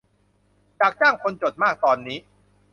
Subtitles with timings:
[0.77, 2.17] อยากจ้างคนจด มากตอนนี้